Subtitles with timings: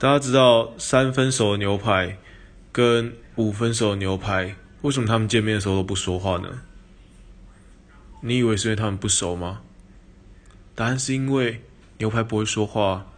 [0.00, 2.16] 大家知道三分熟的牛排
[2.72, 6.62] 跟五分熟的牛排为什么他们见面的时候都不说话呢？
[8.22, 9.60] 你以为是因为他们不熟吗？
[10.74, 11.62] 答案是因为
[11.98, 13.12] 牛排不会说话